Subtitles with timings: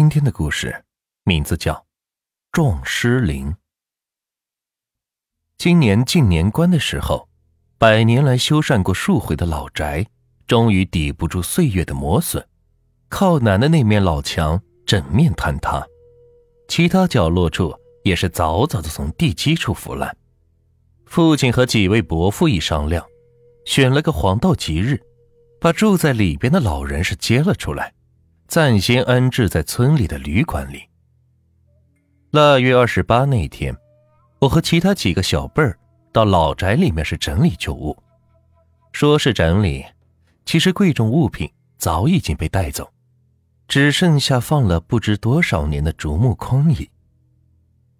[0.00, 0.82] 今天的故事
[1.24, 1.74] 名字叫
[2.52, 3.50] 《撞尸灵》。
[5.58, 7.28] 今年进年关的时候，
[7.76, 10.06] 百年来修缮过数回的老宅，
[10.46, 12.42] 终于抵不住岁月的磨损，
[13.10, 15.86] 靠南的那面老墙整面坍塌，
[16.66, 20.16] 其他角落处也是早早的从地基处腐烂。
[21.04, 23.06] 父亲和几位伯父一商量，
[23.66, 24.98] 选了个黄道吉日，
[25.60, 27.92] 把住在里边的老人是接了出来。
[28.50, 30.82] 暂先安置在村里的旅馆里。
[32.32, 33.72] 腊月二十八那天，
[34.40, 35.78] 我和其他几个小辈儿
[36.10, 37.96] 到老宅里面是整理旧物。
[38.90, 39.86] 说是整理，
[40.44, 42.92] 其实贵重物品早已经被带走，
[43.68, 46.90] 只剩下放了不知多少年的竹木筐椅。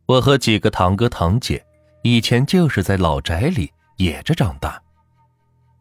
[0.07, 1.65] 我和几个堂哥堂姐
[2.03, 4.83] 以前就是在老宅里野着长大，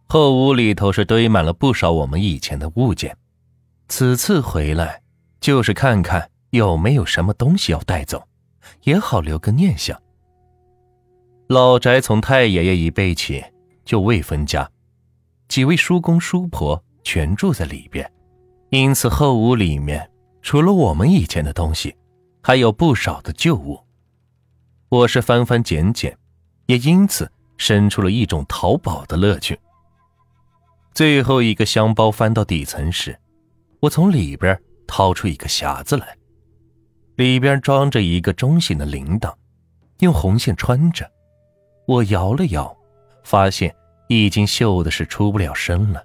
[0.08, 3.18] 后屋里头是堆满了不少我们以前的物件。
[3.90, 5.02] 此次回来，
[5.42, 8.24] 就是看看有没有什么东西要带走，
[8.84, 10.00] 也好留个念想。
[11.48, 13.44] 老宅从太爷爷一辈起
[13.84, 14.70] 就未分家，
[15.48, 18.10] 几位叔公叔婆全住在里边，
[18.70, 20.10] 因此后屋里面
[20.44, 21.96] 除了我们以前的东西，
[22.44, 23.84] 还有不少的旧物。
[24.90, 26.16] 我是翻翻捡捡，
[26.68, 29.60] 也因此生出了一种淘宝的乐趣。
[30.94, 33.20] 最后一个箱包翻到底层时。
[33.82, 36.18] 我从里边掏出一个匣子来，
[37.16, 39.34] 里边装着一个中型的铃铛，
[40.00, 41.10] 用红线穿着。
[41.86, 42.76] 我摇了摇，
[43.24, 43.74] 发现
[44.08, 46.04] 已经锈的是出不了声了。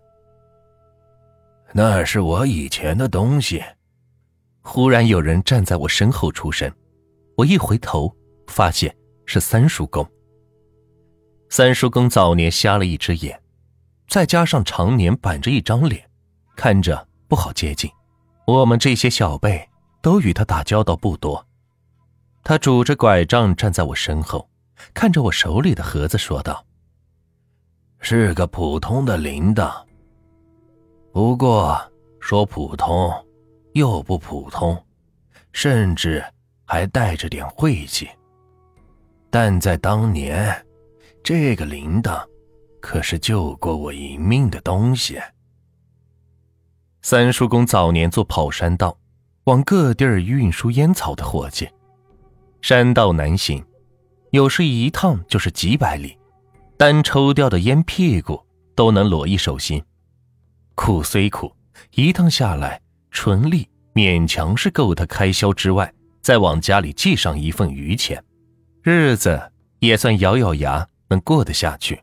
[1.72, 3.62] 那是我以前的东西。
[4.62, 6.72] 忽然有人站在我身后出声，
[7.36, 8.10] 我一回头，
[8.46, 8.94] 发现
[9.26, 10.08] 是三叔公。
[11.50, 13.38] 三叔公早年瞎了一只眼，
[14.08, 16.08] 再加上常年板着一张脸，
[16.56, 17.06] 看着。
[17.34, 17.90] 不好接近，
[18.46, 19.68] 我们这些小辈
[20.00, 21.44] 都与他打交道不多。
[22.44, 24.48] 他拄着拐杖站在我身后，
[24.94, 26.64] 看着我手里的盒子说道
[27.98, 29.84] ：“是个普通的铃铛，
[31.12, 31.76] 不过
[32.20, 33.12] 说普通
[33.72, 34.80] 又不普通，
[35.52, 36.24] 甚至
[36.64, 38.08] 还带着点晦气。
[39.28, 40.64] 但在当年，
[41.24, 42.24] 这个铃铛
[42.80, 45.20] 可是救过我一命的东西。”
[47.04, 48.96] 三叔公早年做跑山道，
[49.44, 51.68] 往各地儿运输烟草的伙计。
[52.62, 53.62] 山道难行，
[54.30, 56.16] 有时一趟就是几百里，
[56.78, 58.42] 单抽掉的烟屁股
[58.74, 59.84] 都能裸一手心。
[60.74, 61.54] 苦虽苦，
[61.90, 65.92] 一趟下来，纯利勉强是够他开销之外，
[66.22, 68.24] 再往家里寄上一份余钱，
[68.82, 72.02] 日子也算咬咬牙能过得下去。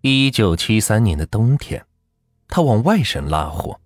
[0.00, 1.86] 一九七三年的冬天。
[2.48, 3.80] 他往外省拉货，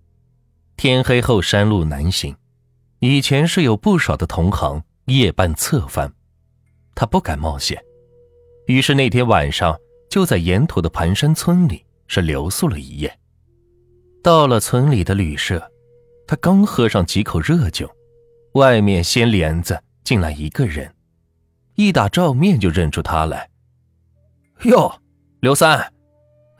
[0.77, 2.35] 天黑后山路难行，
[2.99, 6.13] 以前是有不少的同行夜半侧翻，
[6.93, 7.81] 他不敢冒险，
[8.67, 9.77] 于是那天晚上
[10.09, 13.19] 就在沿途的盘山村里是留宿了一夜。
[14.21, 15.71] 到了村里的旅社，
[16.27, 17.89] 他刚喝上几口热酒，
[18.53, 20.93] 外面掀帘子进来一个人，
[21.75, 23.49] 一打照面就认出他来。
[24.63, 25.01] 哟，
[25.39, 25.93] 刘三，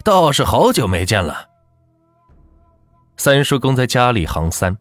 [0.06, 1.49] 倒是好久没见了。
[3.19, 4.78] 三叔公在家里行三，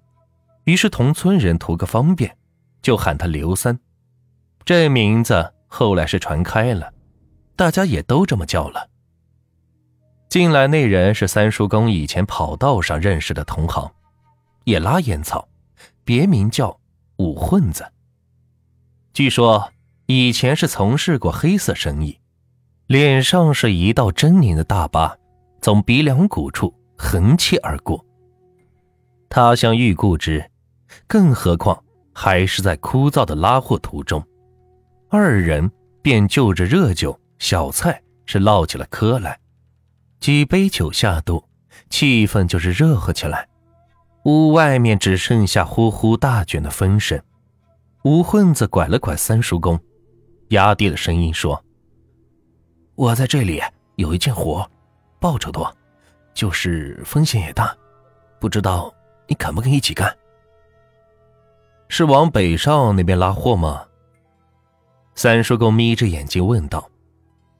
[0.63, 2.37] 于是同村人图个方便，
[2.81, 3.77] 就喊他刘三。
[4.65, 6.93] 这名字后来是传开了，
[7.57, 8.89] 大家也都这么叫了。
[10.29, 13.91] 进来那人是三叔公以前跑道上认识的同行，
[14.63, 15.49] 也拉烟草，
[16.05, 16.79] 别名叫
[17.17, 17.85] 五混子。
[19.13, 19.73] 据说
[20.07, 22.17] 以前是从事过黑色生意，
[22.87, 25.19] 脸上是一道狰狞的大疤，
[25.61, 28.07] 从鼻梁骨处横切而过。
[29.31, 30.51] 他乡遇故知，
[31.07, 31.85] 更何况
[32.15, 34.25] 还是在枯燥的拉货途中，
[35.11, 39.39] 二人便就着热酒、小菜是唠起了嗑来。
[40.19, 41.45] 几杯酒下肚，
[41.91, 43.47] 气氛就是热和起来。
[44.25, 47.21] 屋外面只剩下呼呼大卷的风声。
[48.05, 49.79] 吴混子拐了拐三叔公，
[50.49, 51.63] 压低了声音说
[52.97, 53.61] ：“我在这里
[53.97, 54.69] 有一件活，
[55.21, 55.71] 报酬多，
[56.35, 57.77] 就是风险也大，
[58.41, 58.93] 不知道。”
[59.29, 60.13] 你肯不肯一起干？
[61.89, 63.85] 是往北上那边拉货吗？
[65.15, 66.91] 三叔公眯着眼睛问道。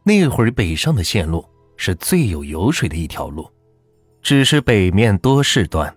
[0.03, 3.51] 那会儿北上的线路是最有油水的一条路，
[4.23, 5.95] 只是北面多事端，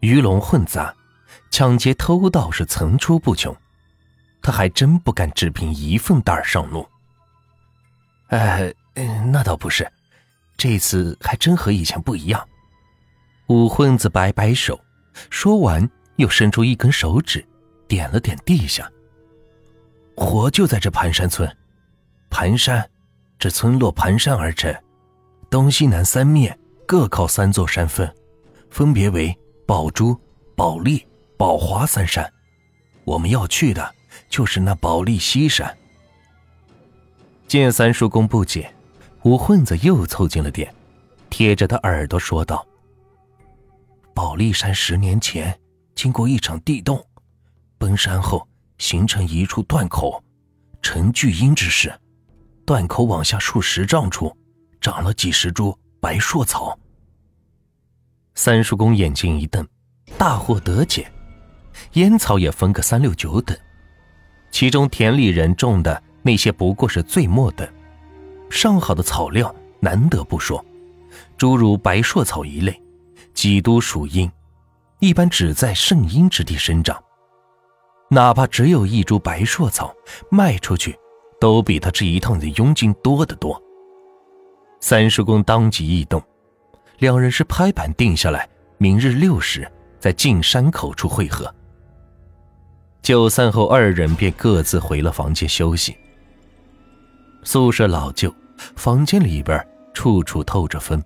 [0.00, 0.94] 鱼龙混杂，
[1.50, 3.54] 抢劫偷盗是层出不穷。
[4.40, 6.86] 他还真不敢只凭一份胆上路。
[8.28, 8.72] 哎，
[9.30, 9.90] 那倒不是，
[10.56, 12.48] 这次还真和以前不一样。
[13.48, 14.80] 五混子摆摆手。
[15.30, 17.44] 说完，又伸出一根手指，
[17.88, 18.90] 点了点地下。
[20.16, 21.50] 活就在这盘山村，
[22.28, 22.88] 盘山，
[23.38, 24.74] 这村落盘山而成，
[25.48, 28.08] 东西南三面各靠三座山峰，
[28.70, 29.36] 分别为
[29.66, 30.18] 宝珠、
[30.54, 32.30] 宝利、宝华三山。
[33.04, 33.94] 我们要去的
[34.28, 35.76] 就是那宝利西山。
[37.48, 38.72] 见三叔公不解，
[39.22, 40.72] 武混子又凑近了点，
[41.30, 42.64] 贴着他耳朵说道
[44.22, 45.58] ：“宝利山十年前
[45.94, 47.02] 经过一场地动，
[47.78, 48.46] 崩山后
[48.76, 50.22] 形成一处断口，
[50.82, 51.90] 成巨阴之势。
[52.66, 54.36] 断口往下数十丈处，
[54.78, 56.78] 长了几十株白硕草。”
[58.36, 59.66] 三叔公眼睛一瞪，
[60.18, 61.10] 大惑得解。
[61.94, 63.56] 烟草也分个三六九等，
[64.50, 67.66] 其中田里人种的那些不过是最末等，
[68.50, 70.62] 上好的草料难得不说，
[71.38, 72.82] 诸如白硕草一类，
[73.34, 74.30] 几都属阴，
[74.98, 77.02] 一般只在盛阴之地生长。
[78.08, 79.94] 哪怕只有一株白硕草，
[80.30, 80.98] 卖出去
[81.40, 83.60] 都比他这一趟的佣金多得多。
[84.80, 86.22] 三叔公当即一动，
[86.98, 88.48] 两人是拍板定下来，
[88.78, 91.54] 明日六时在进山口处会合。
[93.02, 95.96] 酒散后，二人便各自回了房间休息。
[97.44, 98.34] 宿舍老旧，
[98.76, 101.02] 房间里边处处透着风。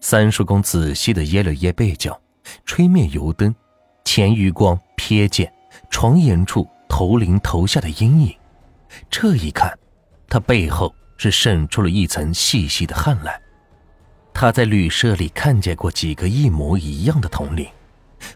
[0.00, 2.18] 三叔公仔细的掖了掖被角，
[2.64, 3.54] 吹灭油灯，
[4.04, 5.52] 前余光瞥见
[5.90, 8.34] 床沿处头领头下的阴影。
[9.10, 9.78] 这一看，
[10.28, 13.40] 他背后是渗出了一层细细的汗来。
[14.32, 17.68] 他在旅社里看见过几个一模一样的统领，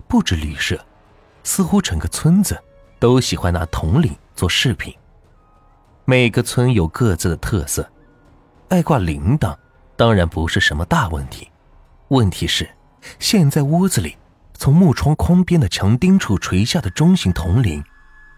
[0.07, 0.79] 不止旅社。
[1.43, 2.59] 似乎整个村子
[2.99, 4.95] 都喜欢拿铜铃做饰品。
[6.05, 7.87] 每个村有各自的特色，
[8.69, 9.57] 爱挂铃铛
[9.97, 11.49] 当然不是什么大问题。
[12.09, 12.69] 问题是，
[13.19, 14.17] 现在屋子里
[14.55, 17.83] 从木窗框边的墙钉处垂下的中型铜铃，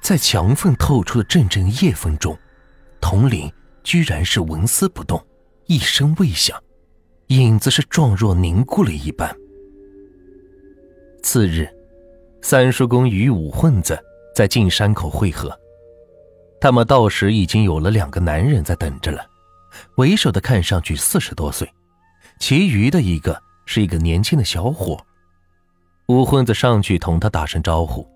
[0.00, 2.36] 在墙缝透出的阵阵夜风中，
[3.00, 3.52] 铜铃
[3.82, 5.24] 居然是纹丝不动，
[5.66, 6.60] 一声未响，
[7.28, 9.34] 影子是状若凝固了一般。
[11.22, 11.68] 次日。
[12.42, 13.98] 三叔公与武混子
[14.32, 15.58] 在进山口会合，
[16.60, 19.26] 他们到时已经有了两个男人在等着了。
[19.96, 21.68] 为首的看上去四十多岁，
[22.38, 24.98] 其余的一个是一个年轻的小伙。
[26.08, 28.08] 武混子上去同他打声招呼，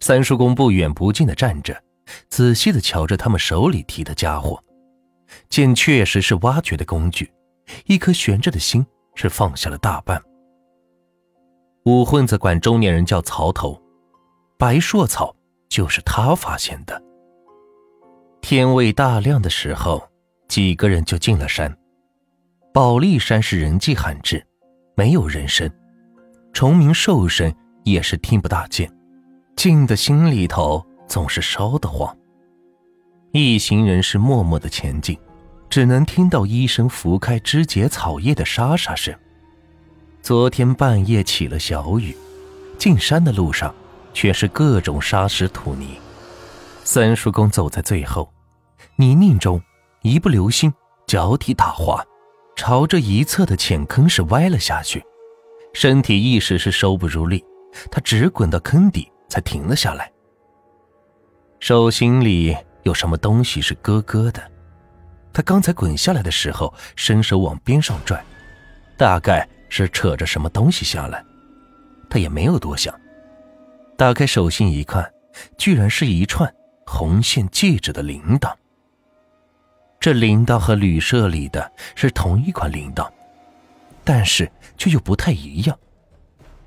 [0.00, 1.80] 三叔公不远不近的站着，
[2.28, 4.58] 仔细的瞧着他们手里提的家伙，
[5.48, 7.30] 见确实是挖掘的工具，
[7.84, 8.84] 一颗悬着的心
[9.14, 10.20] 是放下了大半。
[11.84, 13.80] 武混子管中年人叫曹头，
[14.58, 15.34] 白硕草
[15.68, 17.02] 就是他发现的。
[18.40, 20.02] 天未大亮的时候，
[20.48, 21.76] 几个人就进了山。
[22.72, 24.46] 宝利山是人迹罕至，
[25.00, 25.66] 没有人声，
[26.52, 27.50] 虫鸣兽声
[27.84, 28.86] 也是听不大见，
[29.56, 32.14] 静的心里头总是烧得慌。
[33.32, 35.18] 一行人是默默的前进，
[35.70, 39.14] 只能听到医生拂开枝节草叶的沙沙声。
[40.20, 42.14] 昨天半夜起了小雨，
[42.76, 43.74] 进山的路上
[44.12, 45.98] 却是各种沙石土泥。
[46.84, 48.30] 三叔公走在最后，
[48.96, 49.58] 泥泞中
[50.02, 50.70] 一不留心，
[51.06, 52.04] 脚底打滑，
[52.60, 55.02] 朝着一侧的浅坑是歪了下去，
[55.72, 57.42] 身体一时是收不住力，
[57.90, 60.12] 他直滚到坑底才停了下来。
[61.58, 64.42] 手心里有什么东西是咯咯的，
[65.32, 68.22] 他刚才滚下来的时候伸手往边上拽，
[68.98, 69.48] 大概。
[69.72, 71.24] 是扯着什么东西下来，
[72.10, 72.92] 他也没有多想，
[73.96, 75.08] 打开手心一看，
[75.56, 76.52] 居然是一串
[76.84, 78.52] 红线系着的铃铛。
[80.00, 83.06] 这铃铛和旅社里的是同一款铃铛，
[84.02, 85.78] 但是却又不太一样。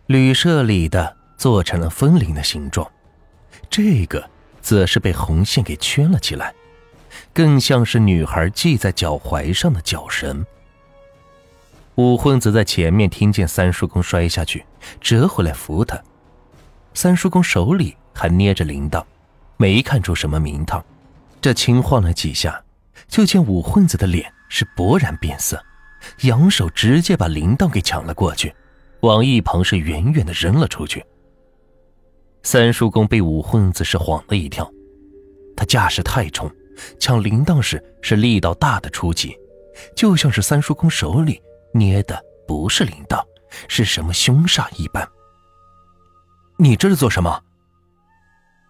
[0.06, 2.88] 旅社里的做成了风铃的形状，
[3.72, 4.30] 这个
[4.62, 6.54] 则是被红线给圈了起来，
[7.34, 10.46] 更像是女孩系在脚踝上的脚绳。
[11.96, 14.64] 武混子在前面听见三叔公摔下去，
[15.02, 16.00] 折回来扶他。
[16.94, 19.04] 三叔公手里还捏着铃铛，
[19.58, 20.86] 没看出什么名堂。
[21.42, 22.63] 这轻晃了几下，
[23.14, 25.64] 就见武混子的脸是勃然变色，
[26.22, 28.52] 扬手直接把铃铛给抢了过去，
[29.02, 31.06] 往一旁是远远的扔了出去。
[32.42, 34.68] 三叔公被武混子是晃了一跳，
[35.56, 36.52] 他架势太重，
[37.00, 39.38] 抢铃铛时是力道大的出奇，
[39.96, 41.40] 就像是三叔公手里。
[41.72, 43.24] 捏的不是铃铛，
[43.68, 45.08] 是什么凶煞一般。
[46.58, 47.44] 你这是做什么？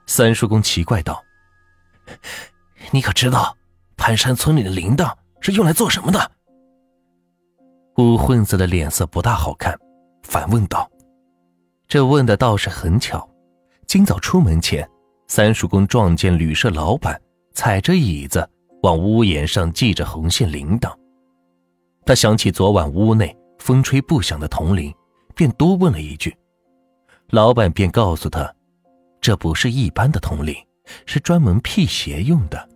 [0.05, 1.23] 三叔公奇怪道
[2.91, 3.57] ：“你可知道
[3.97, 6.31] 盘山村里的铃铛是用来做什么的？”
[7.97, 9.77] 武混子的脸色不大好看，
[10.23, 10.89] 反问道
[11.88, 13.27] ：“这问的倒是很巧。
[13.85, 14.89] 今早出门前，
[15.27, 17.21] 三叔公撞见旅社老板
[17.53, 18.50] 踩着椅子
[18.81, 20.91] 往屋檐上系着红线铃铛。
[22.05, 24.91] 他想起昨晚屋内风吹不响的铜铃，
[25.35, 26.35] 便多问了一句。
[27.29, 28.51] 老板便告诉他，
[29.21, 30.55] 这不是一般的铜铃，
[31.05, 32.69] 是专门辟邪用的。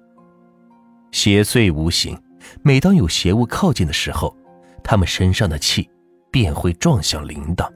[1.18, 2.16] 邪祟无形，
[2.62, 4.38] 每当有邪物靠近的时候，
[4.84, 5.90] 他们身上的气
[6.30, 7.68] 便会撞响铃铛。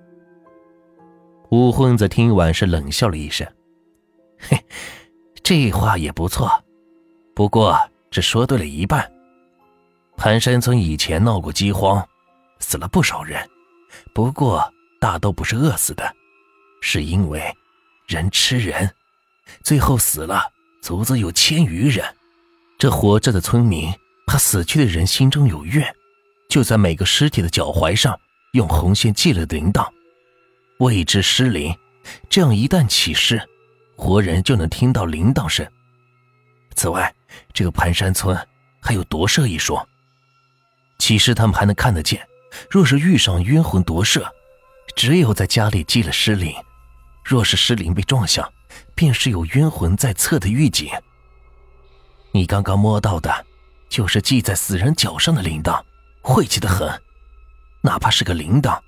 [1.50, 3.51] 武混子听完是冷笑了一声
[4.38, 4.63] ：“嘿，
[5.41, 6.51] 这话也不错，
[7.33, 7.75] 不过
[8.12, 9.12] 只说对了一半。
[10.15, 12.07] 盘山村以前闹过饥荒，
[12.60, 13.43] 死了不少人，
[14.13, 16.15] 不过大都不是饿死的，
[16.79, 17.41] 是因为
[18.05, 18.88] 人吃人，
[19.63, 20.43] 最后死了
[20.83, 22.05] 足足有千余人。”
[22.81, 23.93] 这活着的村民
[24.25, 25.95] 怕死去的人心中有怨，
[26.50, 28.19] 就在每个尸体的脚踝上
[28.53, 29.88] 用红线系了铃铛，
[30.79, 31.77] 谓之失灵。
[32.27, 33.39] 这样一旦起尸，
[33.95, 35.63] 活人就能听到铃铛声。
[36.73, 37.13] 此外，
[37.53, 38.35] 这个盘山村
[38.81, 39.88] 还有夺舍一说，
[40.97, 42.27] 起尸他们还能看得见。
[42.67, 44.27] 若是遇上冤魂夺舍，
[44.95, 46.51] 只有在家里系了尸灵，
[47.23, 48.51] 若是尸灵被撞响，
[48.95, 50.89] 便是有冤魂在侧的预警。
[52.33, 53.45] 你刚刚摸到的，
[53.89, 55.83] 就是系在死人脚上的铃铛，
[56.21, 56.89] 晦气的很。
[57.83, 58.79] 哪怕是个铃铛，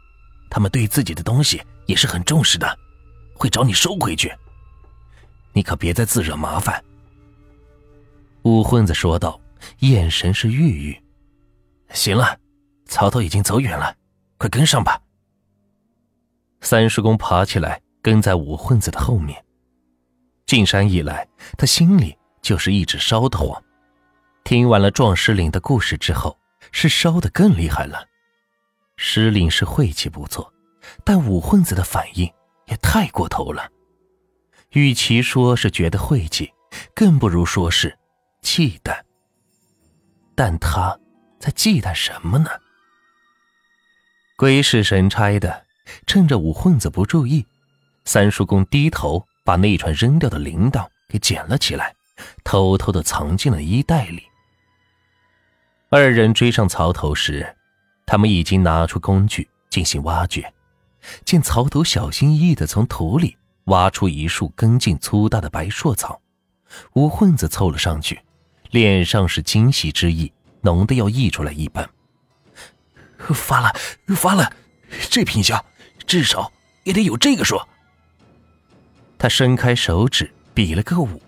[0.49, 2.77] 他们对自己的东西也是很重视的，
[3.33, 4.31] 会找你收回去。
[5.51, 6.83] 你可别再自惹麻烦。”
[8.43, 9.39] 武混子说道，
[9.79, 11.03] 眼神是郁郁。
[11.89, 12.37] 行了，
[12.85, 13.95] 曹操已经走远了，
[14.37, 15.01] 快跟上吧。
[16.61, 19.43] 三叔公爬起来，跟在武混子的后面。
[20.45, 22.17] 进山以来，他心里。
[22.43, 23.63] 就是一直烧得慌。
[24.43, 26.37] 听完了壮尸灵的故事之后，
[26.71, 28.07] 是烧得更厉害了。
[28.97, 30.53] 尸灵是晦气不错，
[31.03, 32.31] 但武混子的反应
[32.67, 33.71] 也太过头了。
[34.71, 36.53] 与其说是觉得晦气，
[36.93, 37.97] 更不如说是
[38.41, 39.01] 忌惮。
[40.35, 40.99] 但他
[41.39, 42.49] 在忌惮什么呢？
[44.35, 45.65] 鬼使神差的，
[46.05, 47.45] 趁着武混子不注意，
[48.03, 51.95] 三叔公低头把那串扔掉的铃铛给捡了起来。
[52.43, 54.23] 偷偷的藏进了衣袋里。
[55.89, 57.55] 二人追上曹头时，
[58.05, 60.53] 他们已经拿出工具进行挖掘。
[61.25, 66.21] 见曹头小心翼翼的从土里挖出一束根茎粗大的白硕草，
[66.93, 68.19] 吴混子凑了上去，
[68.71, 71.87] 脸上是惊喜之意浓得要溢出来一般。
[73.17, 73.73] 发了，
[74.15, 74.51] 发了，
[75.09, 75.63] 这品相
[76.07, 76.51] 至少
[76.83, 77.61] 也得有这个数。
[79.17, 81.21] 他伸开手指比了个五。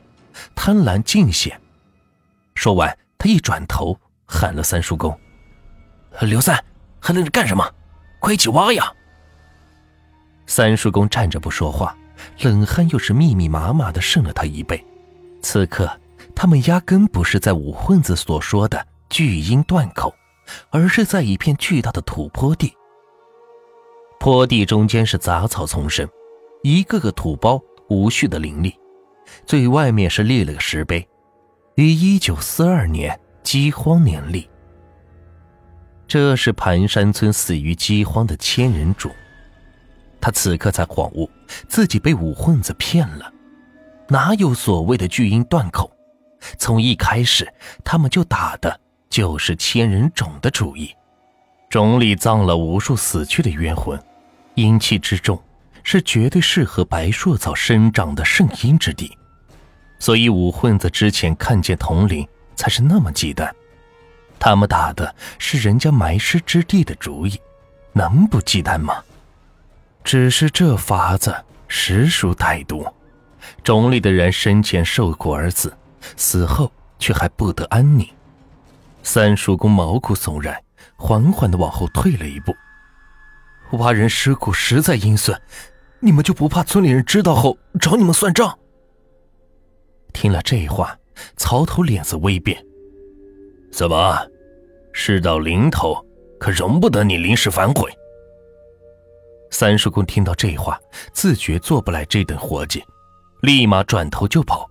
[0.56, 1.60] 贪婪尽显。
[2.56, 5.18] 说完，他一转头喊了三叔公
[6.22, 6.64] ：“刘三，
[7.00, 7.70] 还愣着干什么？
[8.20, 8.92] 快一起挖呀！”
[10.48, 11.98] 三叔公站着不说话，
[12.42, 14.84] 冷汗又是密密麻麻的渗了他一背。
[15.42, 15.90] 此刻，
[16.36, 20.14] 他们压根不是在武混子所说的巨阴断口，
[20.70, 22.74] 而是在一片巨大的土坡地。
[24.20, 26.08] 坡地中间是杂草丛生，
[26.64, 28.74] 一个个土包无序的林立。
[29.46, 31.08] 最外面是立了个石碑，
[31.76, 34.50] 于一九四二年饥荒年立。
[36.08, 39.12] 这是盘山村死于饥荒的千人主。
[40.20, 41.30] 他此刻才恍悟，
[41.68, 43.32] 自己被武混子骗了，
[44.08, 45.92] 哪有所谓的巨婴断口？
[46.58, 47.48] 从一开始，
[47.84, 50.92] 他们就打的就是千人冢的主意。
[51.70, 54.00] 冢里葬了无数死去的冤魂，
[54.56, 55.40] 阴气之重。
[55.88, 59.16] 是绝对适合白硕草生长的圣阴之地，
[60.00, 63.52] 所以武混子之前看见铜铃才是那么忌惮。
[64.40, 67.40] 他们打的是人家埋尸之地的主意，
[67.94, 69.04] 能不忌惮吗？
[70.04, 71.36] 只是这法子
[71.68, 72.86] 实属歹毒，
[73.64, 75.76] 冢里的人生前受苦而死，
[76.16, 78.08] 死后却还不得安宁。
[79.02, 80.62] 三叔公毛骨悚然，
[80.96, 82.56] 缓缓的往后退了一步。
[83.78, 85.42] 挖人尸骨实在阴损。
[86.02, 88.60] 你们就不怕村里人知道后找你们算账？
[90.16, 90.98] 听了这话，
[91.36, 92.58] 曹头脸色微变。
[93.72, 94.18] 怎么，
[94.94, 96.04] 事到临头，
[96.40, 97.92] 可容不得你临时反悔？
[99.52, 100.80] 三叔公听到这话，
[101.12, 102.84] 自觉做不来这等活计，
[103.42, 104.68] 立马转头就跑。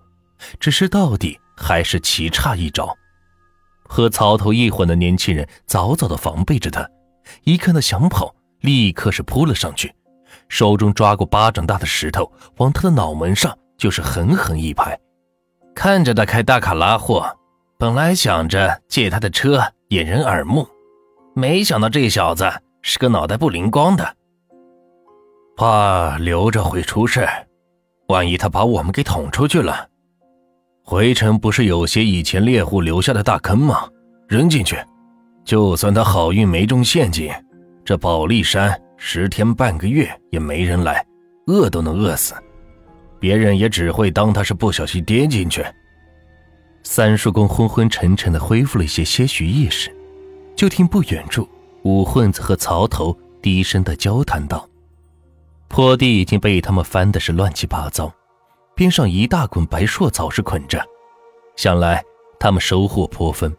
[0.59, 2.93] 只是到底还是棋差一招。
[3.87, 6.87] 和曹头一伙的年轻人早早的防备着他，
[7.43, 9.93] 一看他想跑，立刻是扑了上去。
[10.49, 14.99] 手中抓过巴掌大的石头，往他的脑门上就是狠狠一拍。
[15.75, 17.29] 看着他开大卡拉货，
[17.77, 20.65] 本来想着借他的车掩人耳目，
[21.35, 22.49] 没想到这小子
[22.81, 24.15] 是个脑袋不灵光的。
[25.57, 27.27] 怕留着会出事，
[28.07, 29.87] 万一他把我们给捅出去了。
[30.83, 33.87] 回城不是有些以前猎户留下的大坑吗？
[34.27, 34.77] 扔进去，
[35.43, 37.31] 就算他好运没中陷阱，
[37.83, 41.05] 这宝利山十天半个月也没人来，
[41.47, 42.33] 饿都能饿死。
[43.19, 45.65] 别人也只会当他是不小心跌进去。
[46.83, 49.95] 三叔公昏昏沉沉的恢复了一些些许意识，
[50.55, 51.49] 就听不远处
[51.83, 54.69] 武混子和曹头低声的交谈道
[55.67, 58.13] ：“坡地已经被他们翻的是乱七八糟，
[58.75, 60.79] 边上一大捆白硕草是捆着，
[61.55, 62.03] 想来
[62.39, 63.51] 他们收获颇丰，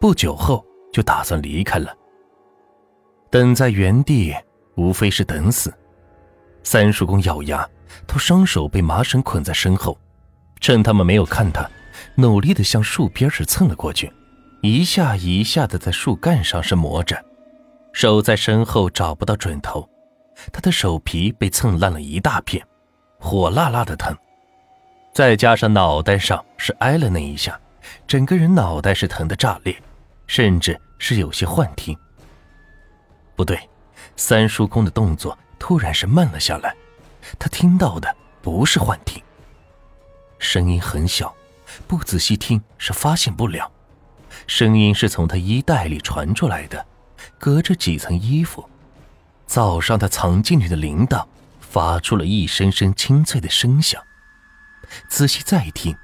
[0.00, 1.94] 不久后就打算离开了。
[3.30, 4.34] 等在原地，
[4.76, 5.72] 无非是等死。”
[6.64, 7.68] 三叔公咬牙，
[8.06, 9.98] 他双手被麻绳捆在身后，
[10.60, 11.68] 趁他们没有看他。
[12.16, 14.12] 努力的向树边是蹭了过去，
[14.62, 17.24] 一下一下的在树干上是磨着，
[17.92, 19.88] 手在身后找不到准头，
[20.52, 22.64] 他的手皮被蹭烂了一大片，
[23.18, 24.16] 火辣辣的疼，
[25.12, 27.58] 再加上脑袋上是挨了那一下，
[28.06, 29.76] 整个人脑袋是疼得炸裂，
[30.26, 31.96] 甚至是有些幻听。
[33.36, 33.58] 不对，
[34.16, 36.74] 三叔公的动作突然是慢了下来，
[37.38, 39.22] 他听到的不是幻听，
[40.38, 41.34] 声音很小。
[41.88, 43.70] 不仔细听是发现不了，
[44.46, 46.86] 声音是从他衣袋里传出来的，
[47.38, 48.68] 隔着几层衣服。
[49.46, 51.26] 早上他藏进去的铃铛
[51.60, 54.00] 发出了一声声清脆的声响。
[55.08, 55.96] 仔细再听，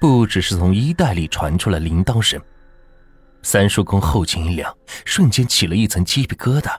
[0.00, 2.40] 不只是从衣袋里传出来铃铛声。
[3.42, 6.74] 三叔公后颈一凉，瞬间起了一层鸡皮疙瘩，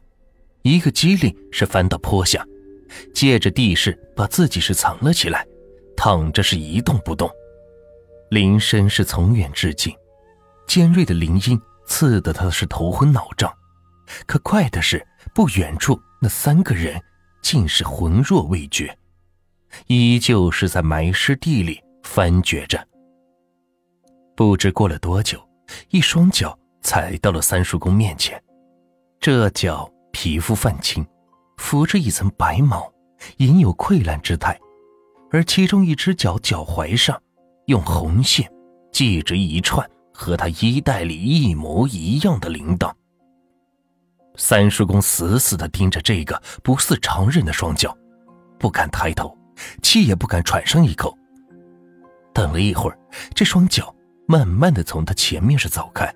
[0.64, 2.44] 一个机灵是翻到坡下，
[3.14, 5.46] 借着地势把自己是藏了起来，
[5.96, 7.30] 躺着是一动不动。
[8.30, 9.96] 铃声是从远至近，
[10.68, 13.54] 尖锐的铃音刺得他是头昏脑胀。
[14.26, 17.02] 可怪的是，不远处那三个人
[17.42, 18.98] 竟是浑若未觉，
[19.88, 22.86] 依旧是在埋尸地里翻掘着。
[24.36, 25.40] 不知过了多久，
[25.90, 28.42] 一双脚踩到了三叔公面前，
[29.20, 31.06] 这脚皮肤泛青，
[31.64, 32.92] 浮着一层白毛，
[33.38, 34.60] 隐有溃烂之态，
[35.32, 37.20] 而其中一只脚脚踝上。
[37.68, 38.52] 用红线
[38.92, 42.92] 系着一串和他衣袋里一模一样的铃铛。
[44.36, 47.98] 三叔公死死地盯着这个不似常人的双脚，
[48.60, 49.36] 不敢抬头，
[49.82, 51.18] 气也不敢喘上一口。
[52.34, 53.00] 等了一会儿，
[53.34, 53.96] 这双脚
[54.28, 56.14] 慢慢地从他前面是走开，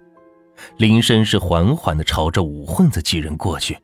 [0.75, 3.79] 铃声是缓缓地朝着武混子几人过去。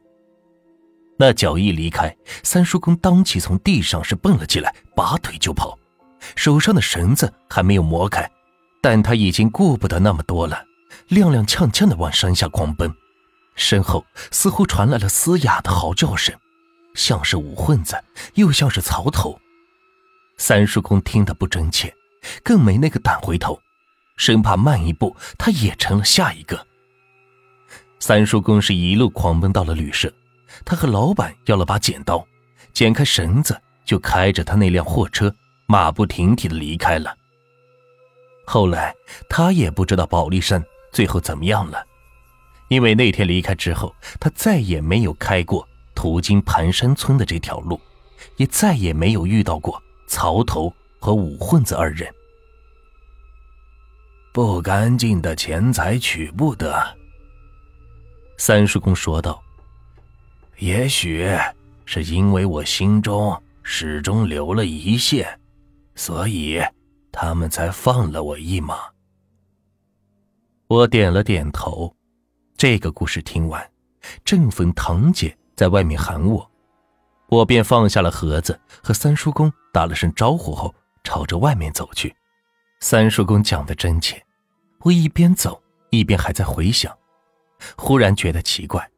[1.17, 5.77] 那脚一离开，三叔公当即从地上是蹦了起来，拔腿就跑。
[6.35, 8.29] 手上的绳子还没有磨开，
[8.81, 10.63] 但他已经顾不得那么多了，
[11.09, 12.91] 踉踉跄跄地往山下狂奔。
[13.55, 16.35] 身后似乎传来了嘶哑的嚎叫声，
[16.95, 17.95] 像是武混子，
[18.33, 19.39] 又像是曹头。
[20.37, 21.93] 三叔公听得不真切，
[22.43, 23.59] 更没那个胆回头，
[24.17, 26.65] 生怕慢一步他也成了下一个。
[27.99, 30.11] 三叔公是一路狂奔到了旅社，
[30.65, 32.25] 他和老板要了把剪刀，
[32.73, 35.33] 剪开绳子，就开着他那辆货车。
[35.65, 37.15] 马不停蹄的离开了。
[38.45, 38.93] 后来
[39.29, 41.83] 他也不知道宝利山最后怎么样了，
[42.67, 47.79] 因为那天离开之后，他再也没有开过途经盘山村的这条路，
[48.37, 52.13] 也再也没有遇到过曹头和武混子二人。
[54.31, 56.97] 不干净的钱财取不得。
[58.37, 59.41] 三叔公说道
[60.57, 61.29] ：“也许
[61.85, 65.39] 是因为我心中始终留了一线。”
[65.95, 66.59] 所以，
[67.11, 68.77] 他们才放了我一马。
[70.67, 71.95] 我点了点头。
[72.57, 73.71] 这个故事听完，
[74.23, 76.49] 正逢堂姐在外面喊我，
[77.27, 82.15] 我便放下了盒子，和三叔公打了声招呼后，朝着外面走去。
[82.79, 84.19] 三叔公讲的真切，
[84.79, 86.91] 我一边走一边还在回想，
[87.77, 88.89] 忽然觉得奇怪。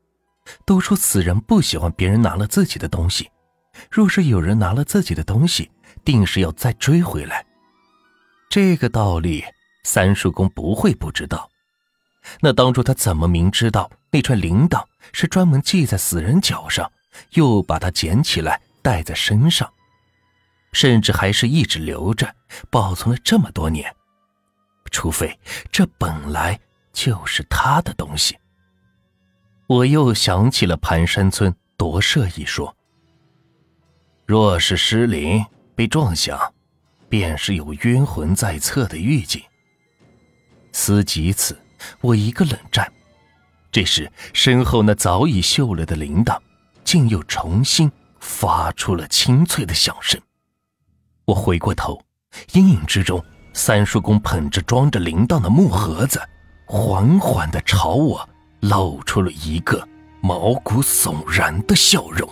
[0.65, 3.29] 都说死人不喜欢别人拿了自己的东西，
[3.89, 5.69] 若是有人拿了自己的东西，
[6.03, 7.45] 定是要再追回来，
[8.49, 9.43] 这个道理
[9.83, 11.49] 三叔公不会不知道。
[12.41, 16.91] 那当初他怎么明知道那串铃铛是专门系在死人脚上，
[17.31, 19.71] 又把它捡起来带在身上，
[20.71, 22.35] 甚至还是一直留着
[22.69, 23.95] 保存了这么多年？
[24.91, 25.39] 除非
[25.71, 26.59] 这本来
[26.93, 28.37] 就是他的东西。
[29.67, 32.75] 我又想起了盘山村夺舍一说。
[34.25, 35.43] 若是失灵
[35.75, 36.53] 被撞响
[37.09, 39.41] 便是有冤魂在侧的预警。
[40.71, 41.57] 思及此
[42.01, 42.91] 我一个冷战
[43.71, 46.37] 这时身后那早已锈了的铃铛
[46.83, 50.19] 竟又重新发出了清脆的响声。
[51.25, 51.99] 我回过头
[52.53, 53.23] 阴影之中
[53.53, 56.21] 三叔公捧着装着铃铛的木盒子
[56.67, 58.27] 缓缓的朝我
[58.67, 59.87] 露出了一个
[60.21, 62.27] 毛骨悚然的笑容。